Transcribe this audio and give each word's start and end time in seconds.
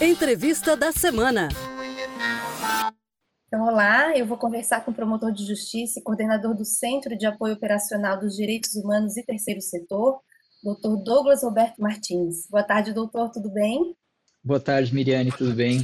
Entrevista 0.00 0.76
da 0.76 0.92
semana. 0.92 1.48
Então, 3.48 3.66
olá, 3.66 4.16
eu 4.16 4.24
vou 4.24 4.38
conversar 4.38 4.84
com 4.84 4.92
o 4.92 4.94
promotor 4.94 5.32
de 5.32 5.44
justiça 5.44 5.98
e 5.98 6.02
coordenador 6.04 6.54
do 6.54 6.64
Centro 6.64 7.18
de 7.18 7.26
Apoio 7.26 7.54
Operacional 7.54 8.16
dos 8.16 8.36
Direitos 8.36 8.76
Humanos 8.76 9.16
e 9.16 9.24
Terceiro 9.24 9.60
Setor, 9.60 10.20
doutor 10.62 11.02
Douglas 11.02 11.42
Roberto 11.42 11.78
Martins. 11.78 12.46
Boa 12.48 12.62
tarde, 12.62 12.92
doutor, 12.92 13.28
tudo 13.32 13.50
bem? 13.50 13.96
Boa 14.44 14.60
tarde, 14.60 14.94
Miriane, 14.94 15.32
tudo 15.32 15.52
bem? 15.52 15.80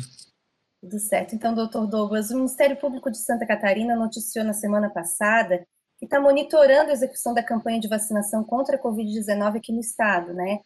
Tudo 0.81 1.01
certo. 1.01 1.35
Então, 1.35 1.53
doutor 1.53 1.89
Douglas, 1.89 2.31
o 2.31 2.37
Ministério 2.37 2.77
Público 2.77 3.11
de 3.11 3.19
Santa 3.19 3.45
Catarina 3.45 3.97
noticiou 3.97 4.45
na 4.45 4.53
semana 4.53 4.91
passada 4.91 5.67
que 5.99 6.05
está 6.05 6.21
monitorando 6.21 6.91
a 6.91 6.93
execução 6.93 7.35
da 7.35 7.43
campanha 7.43 7.81
de 7.81 7.89
vacinação 7.89 8.45
contra 8.45 8.77
a 8.77 8.81
Covid-19 8.81 9.57
aqui 9.57 9.73
no 9.73 9.81
estado, 9.81 10.33
né? 10.33 10.61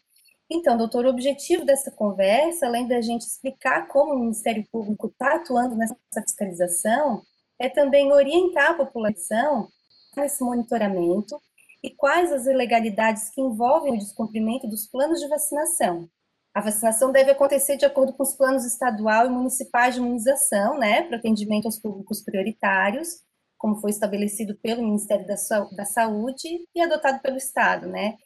Então, 0.51 0.79
doutor, 0.79 1.05
o 1.05 1.11
objetivo 1.11 1.65
dessa 1.65 1.91
conversa, 1.91 2.67
além 2.67 2.89
da 2.89 3.01
gente 3.01 3.23
explicar 3.23 3.87
como 3.89 4.15
o 4.15 4.19
Ministério 4.19 4.67
Público 4.73 5.09
está 5.09 5.37
atuando 5.37 5.77
nessa 5.77 5.97
fiscalização, 6.23 7.23
é 7.59 7.69
também 7.69 8.13
orientar 8.13 8.71
a 8.71 8.75
população 8.75 9.69
nesse 10.17 10.43
monitoramento 10.43 11.39
e 11.83 11.91
quais 11.91 12.33
as 12.33 12.47
ilegalidades 12.47 13.31
que 13.31 13.41
envolvem 13.41 13.95
o 13.95 13.99
descumprimento 13.99 14.67
dos 14.67 14.87
planos 14.87 15.21
de 15.21 15.29
vacinação. 15.29 16.09
A 16.55 16.61
vacinação 16.61 17.13
deve 17.13 17.31
acontecer 17.31 17.77
de 17.77 17.85
acordo 17.85 18.13
com 18.15 18.23
os 18.23 18.35
planos 18.35 18.65
estadual 18.65 19.27
e 19.27 19.31
municipais 19.31 19.95
de 19.95 20.01
imunização, 20.01 20.79
né, 20.79 21.03
para 21.03 21.19
atendimento 21.19 21.67
aos 21.67 21.79
públicos 21.79 22.23
prioritários, 22.23 23.21
como 23.57 23.77
foi 23.77 23.91
estabelecido 23.91 24.57
pelo 24.57 24.83
Ministério 24.83 25.27
da, 25.27 25.85
Saúde 25.85 26.49
e 26.75 26.81
adotado 26.81 27.21
pelo 27.21 27.37
Estado, 27.37 27.89
né? 27.89 28.17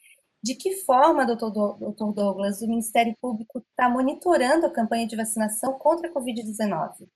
De 0.42 0.54
que 0.56 0.76
forma, 0.84 1.24
doutor, 1.24 2.12
Douglas, 2.12 2.60
o 2.62 2.66
Ministério 2.66 3.14
Público 3.20 3.64
está 3.70 3.88
monitorando 3.88 4.66
a 4.66 4.70
campanha 4.70 5.06
de 5.06 5.14
vacinação 5.14 5.74
contra 5.74 6.08
a 6.08 6.12
Covid-19? 6.12 7.06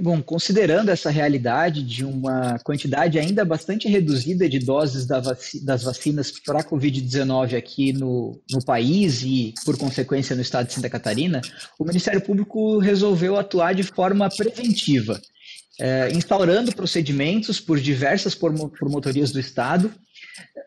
Bom, 0.00 0.22
considerando 0.22 0.88
essa 0.88 1.10
realidade 1.10 1.82
de 1.82 2.04
uma 2.04 2.58
quantidade 2.60 3.18
ainda 3.18 3.44
bastante 3.44 3.88
reduzida 3.88 4.48
de 4.48 4.60
doses 4.60 5.04
das 5.04 5.82
vacinas 5.82 6.32
para 6.40 6.60
a 6.60 6.64
Covid-19 6.64 7.56
aqui 7.56 7.92
no, 7.92 8.40
no 8.50 8.64
país 8.64 9.22
e, 9.22 9.52
por 9.64 9.76
consequência, 9.76 10.36
no 10.36 10.42
estado 10.42 10.68
de 10.68 10.74
Santa 10.74 10.88
Catarina, 10.88 11.40
o 11.76 11.84
Ministério 11.84 12.20
Público 12.20 12.78
resolveu 12.78 13.36
atuar 13.36 13.74
de 13.74 13.82
forma 13.82 14.28
preventiva, 14.30 15.20
é, 15.80 16.08
instaurando 16.12 16.72
procedimentos 16.72 17.58
por 17.60 17.78
diversas 17.80 18.34
promotorias 18.34 19.32
do 19.32 19.40
estado 19.40 19.92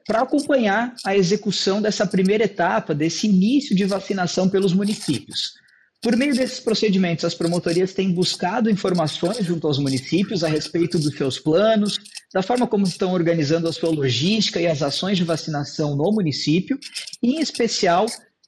para 0.05 0.21
acompanhar 0.21 0.93
a 1.05 1.15
execução 1.15 1.81
dessa 1.81 2.05
primeira 2.05 2.43
etapa, 2.43 2.93
desse 2.93 3.27
início 3.27 3.75
de 3.75 3.85
vacinação 3.85 4.49
pelos 4.49 4.73
municípios. 4.73 5.53
Por 6.03 6.17
meio 6.17 6.35
desses 6.35 6.59
procedimentos, 6.59 7.23
as 7.23 7.33
promotorias 7.33 7.93
têm 7.93 8.11
buscado 8.11 8.69
informações 8.69 9.45
junto 9.45 9.65
aos 9.65 9.79
municípios 9.79 10.43
a 10.43 10.49
respeito 10.49 10.99
dos 10.99 11.15
seus 11.15 11.39
planos, 11.39 11.97
da 12.33 12.41
forma 12.41 12.67
como 12.67 12.85
estão 12.85 13.13
organizando 13.13 13.69
a 13.69 13.71
sua 13.71 13.89
logística 13.89 14.59
e 14.59 14.67
as 14.67 14.81
ações 14.81 15.17
de 15.17 15.23
vacinação 15.23 15.95
no 15.95 16.11
município, 16.11 16.77
e, 17.21 17.35
em 17.35 17.39
especial, 17.39 18.05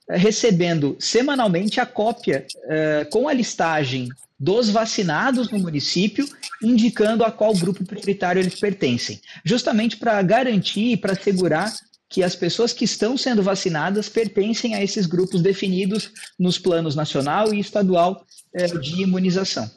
eh, 0.09 0.17
recebendo 0.17 0.97
semanalmente 0.99 1.79
a 1.79 1.85
cópia 1.85 2.45
eh, 2.69 3.07
com 3.09 3.25
a 3.29 3.33
listagem 3.33 4.09
dos 4.45 4.69
vacinados 4.69 5.49
no 5.49 5.57
município, 5.57 6.29
indicando 6.61 7.23
a 7.23 7.31
qual 7.31 7.51
grupo 7.55 7.83
prioritário 7.83 8.39
eles 8.39 8.59
pertencem, 8.59 9.19
justamente 9.43 9.97
para 9.97 10.21
garantir 10.21 10.91
e 10.91 10.97
para 10.97 11.13
assegurar 11.13 11.73
que 12.07 12.21
as 12.21 12.35
pessoas 12.35 12.71
que 12.71 12.85
estão 12.85 13.17
sendo 13.17 13.41
vacinadas 13.41 14.07
pertencem 14.07 14.75
a 14.75 14.83
esses 14.83 15.07
grupos 15.07 15.41
definidos 15.41 16.11
nos 16.37 16.59
planos 16.59 16.95
nacional 16.95 17.55
e 17.55 17.59
estadual 17.59 18.23
é, 18.53 18.67
de 18.67 19.01
imunização. 19.01 19.67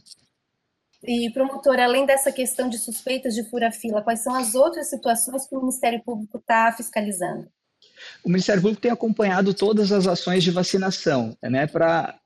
E, 1.02 1.30
promotor, 1.32 1.80
além 1.80 2.04
dessa 2.04 2.30
questão 2.30 2.68
de 2.68 2.76
suspeitas 2.76 3.34
de 3.34 3.48
fura-fila, 3.48 4.02
quais 4.02 4.20
são 4.20 4.34
as 4.34 4.54
outras 4.54 4.90
situações 4.90 5.46
que 5.46 5.56
o 5.56 5.60
Ministério 5.60 6.02
Público 6.04 6.36
está 6.36 6.70
fiscalizando? 6.76 7.48
O 8.22 8.28
Ministério 8.28 8.60
Público 8.60 8.82
tem 8.82 8.90
acompanhado 8.90 9.54
todas 9.54 9.92
as 9.92 10.06
ações 10.06 10.44
de 10.44 10.50
vacinação, 10.50 11.34
né, 11.42 11.66
para 11.66 12.20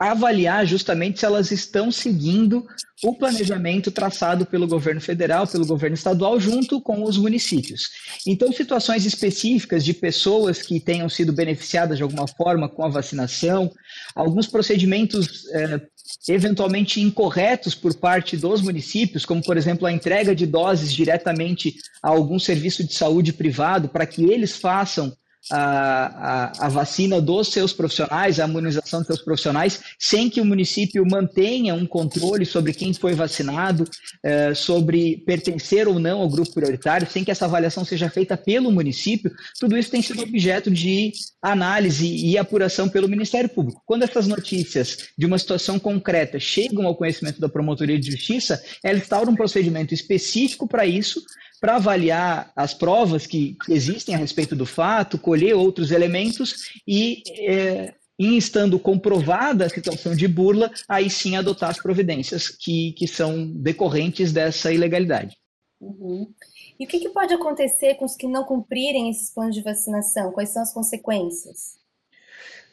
avaliar 0.00 0.66
justamente 0.66 1.20
se 1.20 1.26
elas 1.26 1.50
estão 1.50 1.92
seguindo 1.92 2.66
o 3.04 3.14
planejamento 3.14 3.90
traçado 3.90 4.46
pelo 4.46 4.66
governo 4.66 5.00
federal, 5.00 5.46
pelo 5.46 5.66
governo 5.66 5.94
estadual, 5.94 6.40
junto 6.40 6.80
com 6.80 7.02
os 7.04 7.18
municípios. 7.18 7.90
Então, 8.26 8.50
situações 8.50 9.04
específicas 9.04 9.84
de 9.84 9.92
pessoas 9.92 10.62
que 10.62 10.80
tenham 10.80 11.08
sido 11.08 11.34
beneficiadas 11.34 11.98
de 11.98 12.02
alguma 12.02 12.26
forma 12.26 12.66
com 12.66 12.82
a 12.82 12.88
vacinação, 12.88 13.70
alguns 14.14 14.46
procedimentos 14.46 15.46
é, 15.52 15.80
eventualmente 16.28 17.00
incorretos 17.00 17.74
por 17.74 17.94
parte 17.94 18.38
dos 18.38 18.62
municípios, 18.62 19.26
como, 19.26 19.42
por 19.42 19.58
exemplo, 19.58 19.86
a 19.86 19.92
entrega 19.92 20.34
de 20.34 20.46
doses 20.46 20.92
diretamente 20.92 21.74
a 22.02 22.08
algum 22.08 22.38
serviço 22.38 22.82
de 22.82 22.94
saúde 22.94 23.34
privado 23.34 23.88
para 23.88 24.06
que 24.06 24.24
eles 24.24 24.56
façam 24.56 25.12
a, 25.50 26.52
a, 26.60 26.66
a, 26.66 26.68
vacina 26.68 27.20
dos 27.20 27.48
seus 27.48 27.72
profissionais, 27.72 28.38
a 28.38 28.46
imunização 28.46 29.00
dos 29.00 29.06
seus 29.06 29.22
profissionais, 29.22 29.80
sem 29.98 30.28
que 30.28 30.40
o 30.40 30.44
município 30.44 31.04
mantenha 31.08 31.74
um 31.74 31.86
controle 31.86 32.44
sobre 32.44 32.72
quem 32.72 32.92
foi 32.92 33.14
vacinado, 33.14 33.84
é, 34.22 34.54
sobre 34.54 35.18
pertencer 35.26 35.88
ou 35.88 35.98
não 35.98 36.20
ao 36.20 36.28
grupo 36.28 36.52
prioritário, 36.52 37.10
sem 37.10 37.24
que 37.24 37.30
essa 37.30 37.46
avaliação 37.46 37.84
seja 37.84 38.10
feita 38.10 38.36
pelo 38.36 38.70
município, 38.70 39.32
tudo 39.58 39.76
isso 39.76 39.90
tem 39.90 40.02
sido 40.02 40.22
objeto 40.22 40.70
de 40.70 41.12
análise 41.40 42.06
e 42.06 42.36
apuração 42.36 42.88
pelo 42.88 43.08
Ministério 43.08 43.48
Público. 43.48 43.82
Quando 43.86 44.02
essas 44.02 44.26
notícias 44.26 45.08
de 45.16 45.26
uma 45.26 45.38
situação 45.38 45.78
concreta 45.78 46.38
chegam 46.38 46.86
ao 46.86 46.96
conhecimento 46.96 47.40
da 47.40 47.48
Promotoria 47.48 47.98
de 47.98 48.10
Justiça, 48.10 48.62
ela 48.82 48.98
instaura 48.98 49.30
um 49.30 49.36
procedimento 49.36 49.94
específico 49.94 50.68
para 50.68 50.86
isso, 50.86 51.22
para 51.60 51.76
avaliar 51.76 52.50
as 52.56 52.72
provas 52.72 53.26
que 53.26 53.56
existem 53.68 54.14
a 54.14 54.18
respeito 54.18 54.56
do 54.56 54.64
fato, 54.64 55.18
colher 55.18 55.54
outros 55.54 55.90
elementos 55.90 56.70
e, 56.86 57.22
é, 57.38 57.94
em 58.18 58.36
estando 58.36 58.78
comprovada 58.78 59.66
a 59.66 59.68
situação 59.68 60.14
de 60.14 60.26
burla, 60.26 60.70
aí 60.88 61.10
sim 61.10 61.36
adotar 61.36 61.70
as 61.70 61.80
providências 61.80 62.48
que, 62.48 62.92
que 62.92 63.06
são 63.06 63.46
decorrentes 63.46 64.32
dessa 64.32 64.72
ilegalidade. 64.72 65.36
Uhum. 65.80 66.32
E 66.78 66.84
o 66.84 66.88
que, 66.88 66.98
que 66.98 67.10
pode 67.10 67.34
acontecer 67.34 67.94
com 67.94 68.04
os 68.04 68.16
que 68.16 68.26
não 68.26 68.44
cumprirem 68.44 69.10
esses 69.10 69.30
planos 69.30 69.54
de 69.54 69.62
vacinação? 69.62 70.32
Quais 70.32 70.50
são 70.50 70.62
as 70.62 70.72
consequências? 70.72 71.78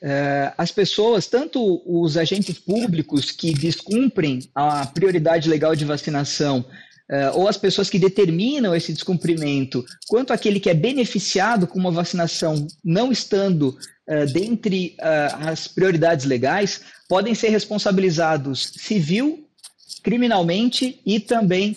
É, 0.01 0.53
as 0.57 0.71
pessoas, 0.71 1.27
tanto 1.27 1.81
os 1.85 2.17
agentes 2.17 2.59
públicos 2.59 3.31
que 3.31 3.53
descumprem 3.53 4.39
a 4.53 4.85
prioridade 4.85 5.49
legal 5.49 5.75
de 5.75 5.85
vacinação, 5.85 6.63
uh, 7.11 7.37
ou 7.37 7.47
as 7.47 7.57
pessoas 7.57 7.89
que 7.89 7.99
determinam 7.99 8.75
esse 8.75 8.93
descumprimento, 8.93 9.85
quanto 10.07 10.33
aquele 10.33 10.59
que 10.59 10.69
é 10.69 10.73
beneficiado 10.73 11.67
com 11.67 11.79
uma 11.79 11.91
vacinação 11.91 12.67
não 12.83 13.11
estando 13.11 13.77
uh, 14.07 14.25
dentre 14.31 14.95
uh, 14.99 15.47
as 15.49 15.67
prioridades 15.67 16.25
legais, 16.25 16.81
podem 17.07 17.33
ser 17.33 17.49
responsabilizados 17.49 18.73
civil, 18.77 19.45
criminalmente 20.03 21.01
e 21.05 21.19
também 21.19 21.75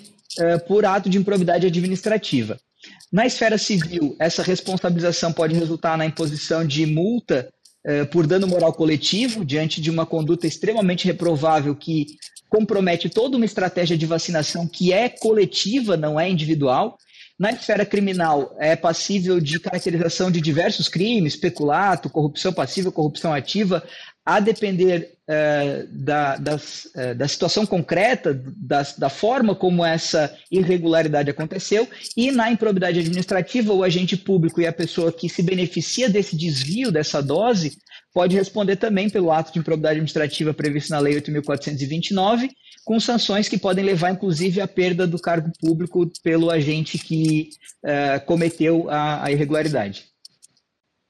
por 0.68 0.84
ato 0.84 1.10
de 1.10 1.18
improbidade 1.18 1.66
administrativa. 1.66 2.58
Na 3.12 3.26
esfera 3.26 3.58
civil, 3.58 4.14
essa 4.18 4.44
responsabilização 4.44 5.32
pode 5.32 5.54
resultar 5.54 5.98
na 5.98 6.06
imposição 6.06 6.64
de 6.64 6.86
multa 6.86 7.52
por 8.10 8.26
dano 8.26 8.46
moral 8.46 8.72
coletivo, 8.72 9.44
diante 9.44 9.80
de 9.80 9.90
uma 9.90 10.04
conduta 10.04 10.46
extremamente 10.46 11.06
reprovável 11.06 11.74
que 11.74 12.06
compromete 12.48 13.08
toda 13.08 13.36
uma 13.36 13.46
estratégia 13.46 13.96
de 13.96 14.04
vacinação 14.06 14.66
que 14.66 14.92
é 14.92 15.08
coletiva, 15.08 15.96
não 15.96 16.18
é 16.18 16.28
individual. 16.28 16.98
Na 17.38 17.52
esfera 17.52 17.86
criminal, 17.86 18.54
é 18.58 18.76
passível 18.76 19.40
de 19.40 19.58
caracterização 19.58 20.30
de 20.30 20.42
diversos 20.42 20.88
crimes, 20.88 21.36
peculato, 21.36 22.10
corrupção 22.10 22.52
passiva, 22.52 22.92
corrupção 22.92 23.32
ativa, 23.32 23.82
a 24.30 24.38
depender 24.38 25.14
é, 25.26 25.86
da, 25.90 26.36
das, 26.36 26.88
é, 26.94 27.14
da 27.14 27.26
situação 27.26 27.66
concreta, 27.66 28.32
da, 28.56 28.86
da 28.96 29.08
forma 29.08 29.56
como 29.56 29.84
essa 29.84 30.32
irregularidade 30.52 31.28
aconteceu, 31.28 31.88
e 32.16 32.30
na 32.30 32.48
improbidade 32.48 33.00
administrativa, 33.00 33.72
o 33.72 33.82
agente 33.82 34.16
público 34.16 34.60
e 34.60 34.68
a 34.68 34.72
pessoa 34.72 35.10
que 35.10 35.28
se 35.28 35.42
beneficia 35.42 36.08
desse 36.08 36.36
desvio 36.36 36.92
dessa 36.92 37.20
dose 37.20 37.76
pode 38.14 38.36
responder 38.36 38.76
também 38.76 39.10
pelo 39.10 39.32
ato 39.32 39.52
de 39.52 39.58
improbidade 39.58 39.94
administrativa 39.94 40.54
previsto 40.54 40.90
na 40.90 41.00
Lei 41.00 41.20
8.429, 41.20 42.50
com 42.84 43.00
sanções 43.00 43.48
que 43.48 43.58
podem 43.58 43.84
levar, 43.84 44.12
inclusive, 44.12 44.60
à 44.60 44.68
perda 44.68 45.08
do 45.08 45.18
cargo 45.18 45.50
público 45.60 46.08
pelo 46.22 46.52
agente 46.52 46.98
que 46.98 47.50
uh, 47.84 48.24
cometeu 48.26 48.88
a, 48.88 49.24
a 49.24 49.32
irregularidade. 49.32 50.09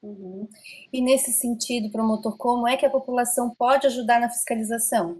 Uhum. 0.02 0.48
E 0.92 1.02
nesse 1.02 1.32
sentido, 1.32 1.90
promotor, 1.90 2.36
como 2.36 2.66
é 2.66 2.76
que 2.76 2.86
a 2.86 2.90
população 2.90 3.54
pode 3.56 3.86
ajudar 3.86 4.20
na 4.20 4.30
fiscalização? 4.30 5.18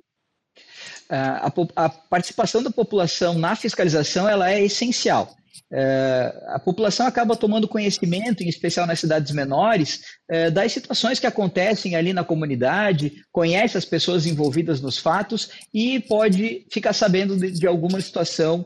Uh, 1.11 1.71
a, 1.77 1.85
a 1.85 1.89
participação 1.89 2.63
da 2.63 2.71
população 2.71 3.35
na 3.35 3.55
fiscalização 3.55 4.29
ela 4.29 4.51
é 4.51 4.63
essencial. 4.63 5.35
É, 5.73 6.35
a 6.49 6.59
população 6.59 7.07
acaba 7.07 7.37
tomando 7.37 7.69
conhecimento, 7.69 8.43
em 8.43 8.49
especial 8.49 8.87
nas 8.89 8.99
cidades 8.99 9.31
menores, 9.33 10.01
é, 10.29 10.51
das 10.51 10.73
situações 10.73 11.21
que 11.21 11.27
acontecem 11.29 11.95
ali 11.95 12.13
na 12.13 12.25
comunidade, 12.25 13.25
conhece 13.31 13.79
as 13.79 13.85
pessoas 13.85 14.27
envolvidas 14.27 14.81
nos 14.81 14.99
fatos 14.99 15.51
e 15.73 16.01
pode 16.01 16.67
ficar 16.73 16.93
sabendo 16.93 17.37
de, 17.37 17.53
de 17.53 17.67
alguma 17.69 18.01
situação 18.01 18.65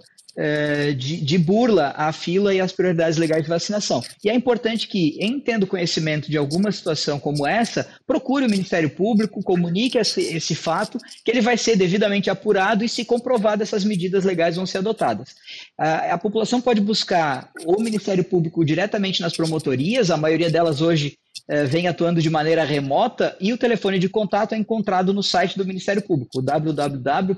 de, 0.96 1.20
de, 1.20 1.38
burla 1.38 1.94
à 1.96 2.12
fila 2.12 2.52
e 2.54 2.60
às 2.60 2.72
prioridades 2.72 3.18
legais 3.18 3.42
de 3.42 3.48
vacinação. 3.48 4.02
E 4.22 4.28
é 4.28 4.34
importante 4.34 4.88
que, 4.88 5.16
em 5.20 5.38
tendo 5.38 5.66
conhecimento 5.66 6.30
de 6.30 6.36
alguma 6.36 6.72
situação 6.72 7.20
como 7.20 7.46
essa, 7.46 7.86
procure 8.06 8.46
o 8.46 8.50
Ministério 8.50 8.90
Público, 8.90 9.42
comunique 9.42 9.96
esse, 9.96 10.20
esse 10.20 10.54
fato, 10.54 10.98
que 11.24 11.30
ele 11.30 11.40
vai 11.40 11.56
ser 11.56 11.76
devidamente 11.76 12.30
apurado 12.30 12.84
e, 12.84 12.88
se 12.88 13.04
comprovado, 13.04 13.62
essas 13.62 13.84
medidas 13.84 14.24
legais 14.24 14.56
vão 14.56 14.66
ser 14.66 14.78
adotadas. 14.78 15.36
A, 15.78 16.14
a 16.14 16.18
população 16.18 16.60
pode 16.60 16.80
buscar 16.80 17.50
o 17.64 17.80
Ministério 17.80 18.24
Público 18.24 18.64
diretamente 18.64 19.20
nas 19.20 19.36
promotorias, 19.36 20.10
a 20.10 20.16
maioria 20.16 20.50
delas 20.50 20.80
hoje 20.80 21.16
é, 21.48 21.64
vem 21.64 21.86
atuando 21.86 22.22
de 22.22 22.30
maneira 22.30 22.64
remota 22.64 23.36
e 23.40 23.52
o 23.52 23.58
telefone 23.58 23.98
de 23.98 24.08
contato 24.08 24.54
é 24.54 24.56
encontrado 24.56 25.12
no 25.12 25.22
site 25.22 25.58
do 25.58 25.66
Ministério 25.66 26.00
Público, 26.02 26.40
www.mpsc.mp 26.40 27.34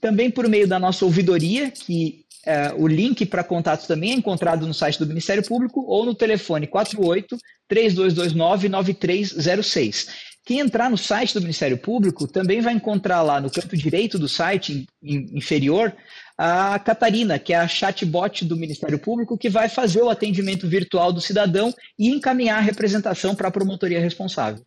também 0.00 0.30
por 0.30 0.48
meio 0.48 0.66
da 0.66 0.78
nossa 0.78 1.04
ouvidoria, 1.04 1.70
que 1.70 2.24
é, 2.46 2.74
o 2.76 2.86
link 2.86 3.24
para 3.24 3.42
contato 3.42 3.86
também 3.86 4.12
é 4.12 4.14
encontrado 4.14 4.66
no 4.66 4.74
site 4.74 4.98
do 4.98 5.06
Ministério 5.06 5.42
Público 5.42 5.84
ou 5.86 6.04
no 6.04 6.14
telefone 6.14 6.66
48 6.66 7.38
3229 7.66 8.68
9306. 8.68 10.34
Quem 10.44 10.58
entrar 10.58 10.90
no 10.90 10.98
site 10.98 11.32
do 11.32 11.40
Ministério 11.40 11.78
Público 11.78 12.28
também 12.28 12.60
vai 12.60 12.74
encontrar 12.74 13.22
lá 13.22 13.40
no 13.40 13.50
canto 13.50 13.74
direito 13.74 14.18
do 14.18 14.28
site 14.28 14.86
inferior 15.02 15.94
a 16.36 16.78
Catarina, 16.78 17.38
que 17.38 17.54
é 17.54 17.56
a 17.56 17.68
chatbot 17.68 18.44
do 18.44 18.56
Ministério 18.56 18.98
Público, 18.98 19.38
que 19.38 19.48
vai 19.48 19.70
fazer 19.70 20.02
o 20.02 20.10
atendimento 20.10 20.68
virtual 20.68 21.12
do 21.12 21.20
cidadão 21.20 21.72
e 21.98 22.10
encaminhar 22.10 22.58
a 22.58 22.62
representação 22.62 23.34
para 23.34 23.48
a 23.48 23.52
promotoria 23.52 24.00
responsável. 24.00 24.62